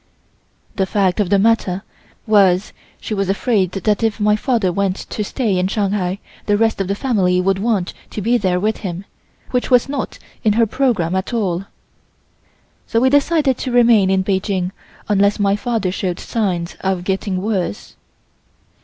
[0.77, 1.83] The fact of the matter
[2.25, 6.81] was she was afraid that if my father went to stay in Shanghai the rest
[6.81, 9.05] of the family would want to be there with him,
[9.51, 11.65] which was not in her programme at all.
[12.87, 14.71] So we decided to remain in Peking
[15.07, 17.95] unless my father showed signs of getting worse.